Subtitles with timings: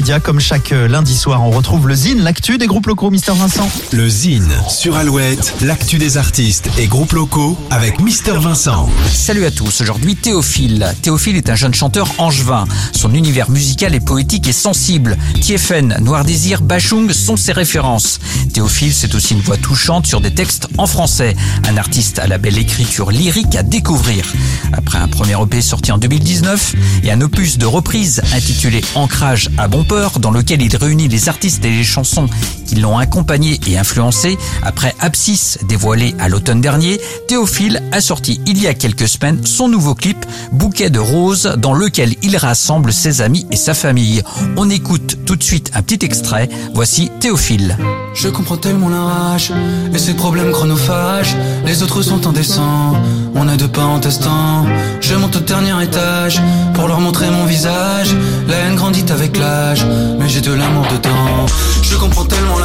[0.00, 0.18] médias.
[0.18, 3.68] Comme chaque euh, lundi soir, on retrouve le Zine, l'actu des groupes locaux, Mister Vincent.
[3.92, 8.88] Le Zine sur Alouette, l'actu des artistes et groupes locaux avec Mister Vincent.
[9.12, 10.86] Salut à tous, aujourd'hui Théophile.
[11.02, 12.64] Théophile est un jeune chanteur angevin.
[12.92, 15.18] Son univers musical est poétique et sensible.
[15.42, 18.20] Tiefen, Noir Désir, Bachung sont ses références.
[18.54, 21.36] Théophile, c'est aussi une voix touchante sur des textes en français.
[21.68, 24.24] Un artiste à la belle écriture lyrique à découvrir.
[24.72, 29.68] Après un premier EP sorti en 2019 et un opus de reprise intitulé Ancrage à
[29.68, 29.84] bon
[30.20, 32.28] dans lequel il réunit les artistes et les chansons
[32.70, 38.62] qui l'ont accompagné et influencé, après Abscisse dévoilé à l'automne dernier, Théophile a sorti il
[38.62, 43.22] y a quelques semaines son nouveau clip Bouquet de roses dans lequel il rassemble ses
[43.22, 44.22] amis et sa famille.
[44.56, 46.48] On écoute tout de suite un petit extrait.
[46.72, 47.76] Voici Théophile.
[48.14, 49.52] Je comprends tellement la rage
[49.92, 51.36] et ses problèmes chronophages.
[51.64, 52.94] Les autres sont indécents,
[53.34, 54.64] on a deux pas en testant.
[55.00, 56.40] Je monte au dernier étage
[56.74, 58.14] pour leur montrer mon visage.
[58.46, 59.84] La haine grandit avec l'âge,
[60.18, 61.46] mais j'ai de l'amour dedans.
[61.82, 62.58] Je comprends tellement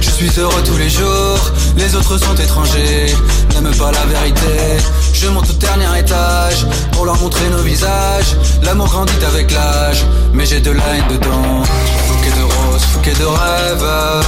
[0.00, 1.52] je suis heureux tous les jours.
[1.76, 3.14] Les autres sont étrangers,
[3.54, 4.82] n'aiment pas la vérité.
[5.12, 8.36] Je monte au dernier étage pour leur montrer nos visages.
[8.62, 11.62] L'amour grandit avec l'âge, mais j'ai de la haine dedans.
[12.08, 14.24] Bouquet de roses, bouquet de rêves.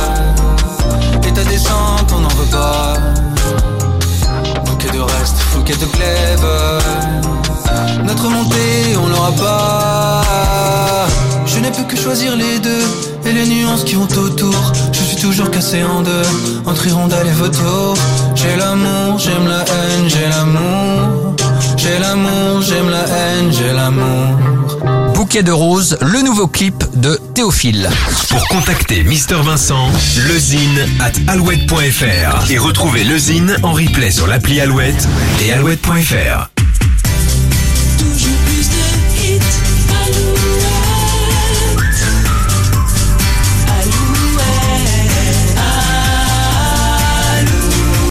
[1.26, 2.94] Et ta descente, on n'en veut pas.
[4.64, 6.46] Bouquet de reste, bouquet de glaive.
[8.04, 10.22] Notre montée, on l'aura pas.
[11.46, 14.72] Je n'ai plus que choisir les deux et les nuances qui vont autour.
[14.92, 16.22] Je suis toujours cassé en deux
[16.66, 17.96] entre hirondelle et vautour.
[18.34, 21.36] J'ai l'amour, j'aime la haine, j'ai l'amour.
[21.76, 25.14] J'ai l'amour, j'aime la haine, j'ai l'amour.
[25.14, 27.88] Bouquet de roses, le nouveau clip de Théophile.
[28.28, 29.88] Pour contacter Mister Vincent,
[30.28, 35.08] lezine at alouette.fr et retrouver le Zine en replay sur l'appli Alouette
[35.44, 36.57] et alouette.fr.